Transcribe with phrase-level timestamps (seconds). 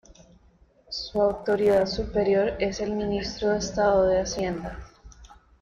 [0.89, 4.79] Su autoridad superior es el Ministro de Estado de Hacienda.